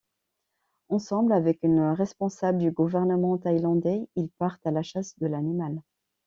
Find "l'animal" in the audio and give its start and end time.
5.27-5.79